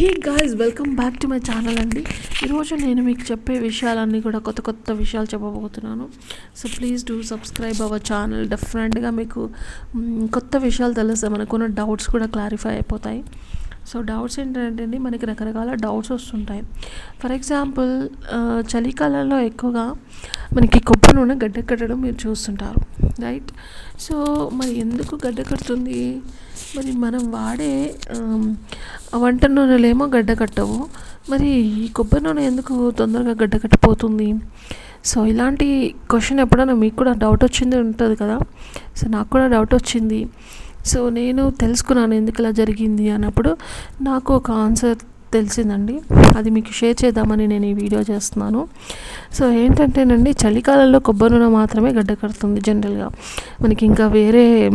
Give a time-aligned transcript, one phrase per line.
[0.00, 2.02] Hey guys welcome back to my channel అండి.
[2.44, 6.04] ఈరోజు నేను మీకు చెప్పే విషయాలన్నీ కూడా కొత్త కొత్త విషయాలు చెప్పబోతున్నాను.
[6.58, 9.42] So please do subscribe our channel డెఫినెట్గా మీకు
[10.36, 13.20] కొత్త విషయాలు తెలుస్తాయి మనకున్న డౌట్స్ కూడా క్లారిఫై అయిపోతాయి.
[13.88, 16.62] సో డౌట్స్ ఏంటంటే అండి మనకి రకరకాల డౌట్స్ వస్తుంటాయి.
[17.20, 17.92] ఫర్ ఎగ్జాంపుల్
[18.36, 19.84] uh, చలికాలంలో ఎక్కువగా
[20.56, 22.80] మనకి కొబ్బరి నూనె గడ్డ కట్టడం మీరు చూస్తుంటారు
[23.24, 23.50] రైట్
[24.04, 24.14] సో
[24.58, 26.00] మరి ఎందుకు గడ్డ కడుతుంది?
[26.76, 27.74] మరి మనం వాడే
[28.16, 28.44] um,
[29.14, 30.78] వంట వంట నూనెలేమో గడ్డ కట్టవు.
[31.30, 31.50] మరి
[31.82, 34.28] ఈ కొబ్బరి నూనె ఎందుకు తొందరగా గడ్డ కట్టిపోతుంది?
[35.10, 35.66] సో ఇలాంటి
[36.10, 38.38] క్వశ్చన్ ఎప్పుడైనా మీకు కూడా డౌట్ వచ్చింది ఉంటుంది కదా?
[38.98, 40.18] సో నాకు కూడా డౌట్ వచ్చింది.
[40.86, 43.56] సో నేను తెలుసుకున్నాను ఎందుకు ఇలా జరిగింది అన్నప్పుడు
[44.02, 44.96] నాకు ఒక ఆన్సర్
[45.32, 46.00] తెలిసిందండి.
[46.36, 48.68] అది మీకు షేర్ చేద్దామని నేను ఈ వీడియో చేస్తున్నాను.
[49.34, 53.10] సో ఏంటంటేనండి చలికాలంలో కొబ్బరి నూనె మాత్రమే గడ్డ కడుతుంది జనరల్గా.
[53.62, 54.70] మనకి ఇంకా వేరే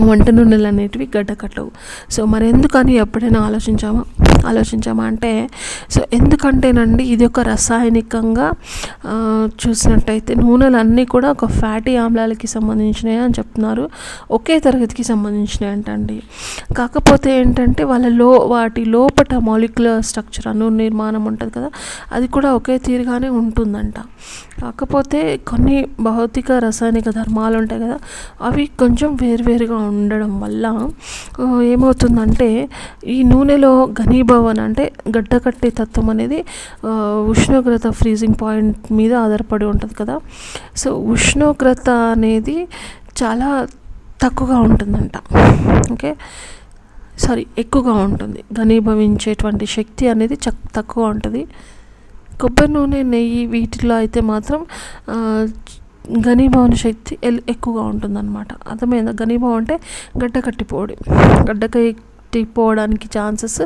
[0.00, 1.70] వంట నూనెలు అనేటివి గడ్డ కట్టవు.
[2.10, 4.04] సో మరెందుకని ఎప్పుడైనా ఆలోచించామా?
[4.46, 5.32] ఆలోచించామా అంటే
[5.90, 8.48] సో ఎందుకంటేనండి ఇది ఒక రసాయనికంగా
[9.62, 13.84] చూసినట్టయితే నూనెలు అన్నీ కూడా ఒక ఫ్యాటీ ఆమ్లాలకి సంబంధించినవి అని చెప్తున్నారు.
[14.30, 16.16] ఒకే తరగతికి సంబంధించినవి అంటండి.
[16.76, 21.68] కాకపోతే ఏంటంటే వాళ్ళ లో వాటి లోపట మాలిక్యులర్ స్ట్రక్చర్ అను నిర్మాణం ఉంటుంది కదా
[22.12, 23.98] అది కూడా ఒకే తీరుగానే ఉంటుందంట.
[24.62, 27.96] కాకపోతే కొన్ని భౌతిక రసాయనిక ధర్మాలు ఉంటాయి కదా
[28.42, 30.64] అవి కొంచెం వేరువేరుగా ఉండడం వల్ల
[31.62, 32.68] ఏమవుతుందంటే
[33.06, 36.44] ఈ నూనెలో ఘనీభవన్ అంటే గడ్డకట్టే తత్వం అనేది
[37.28, 40.18] ఉష్ణోగ్రత ఫ్రీజింగ్ పాయింట్ మీద ఆధారపడి ఉంటుంది కదా.
[40.76, 42.68] సో ఉష్ణోగ్రత అనేది
[43.22, 43.68] చాలా
[44.22, 45.16] తక్కువగా ఉంటుందంట.
[45.92, 46.16] ఓకే?
[47.18, 48.44] సారీ ఎక్కువగా ఉంటుంది.
[48.52, 51.46] ఘనీభవించేటువంటి శక్తి అనేది చక్ తక్కువ ఉంటుంది.
[52.40, 54.66] కొబ్బరి నూనె నెయ్యి వీటిలో అయితే మాత్రం
[56.20, 58.46] ఘనీభవన శక్తి ఎల్- ఎక్కువగా ఉంటుందన్నమాట.
[58.68, 59.10] అర్థమైందా?
[59.10, 59.80] ఘనీభవం అంటే
[60.24, 60.94] గడ్డ కట్టిపోవడం.
[61.50, 63.62] గడ్డ కట్టిపోవడానికి ఛాన్సెస్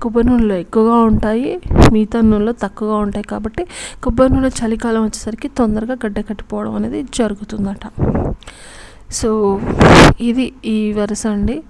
[0.00, 1.60] కొబ్బరి నూనెలో ఎక్కువగా ఉంటాయి
[1.92, 3.64] మిగతా నూనెలో తక్కువగా ఉంటాయి కాబట్టి
[4.04, 7.90] కొబ్బరి నూనె చలికాలం వచ్చేసరికి తొందరగా గడ్డ కట్టిపోవడం అనేది జరుగుతుందట.
[9.12, 9.60] సో
[10.20, 11.62] ఇది ఈ వరుస అండి.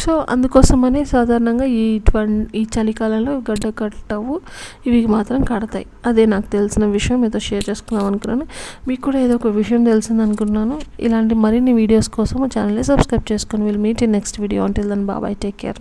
[0.00, 4.40] సో అందుకోసమనే సాధారణంగా ఈ ట్వంటీ ఈ చలికాలంలో గడ్డ కట్టవు.
[4.86, 5.86] ఇవి మాత్రం కడతాయి.
[6.06, 7.20] అదే నాకు తెలిసిన విషయం.
[7.20, 8.46] మీతో షేర్ చేసుకుందాం అనుకున్నాను.
[8.88, 10.80] మీకు కూడా ఏదో ఒక విషయం తెలిసింది అనుకున్నాను.
[11.00, 14.64] ఇలాంటి మరిన్ని వీడియోస్ కోసం ఛానల్ని సబ్స్క్రైబ్ చేసుకొని will meet in next video.
[14.64, 15.80] అంటే దన్ బాబాయ్ టేక్ కేర్